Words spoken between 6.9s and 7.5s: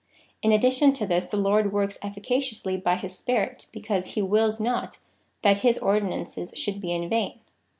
vain.